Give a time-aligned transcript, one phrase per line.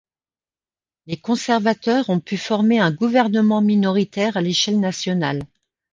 [1.05, 5.43] Les conservateurs ont pu former un gouvernement minoritaire à l'échelle nationale.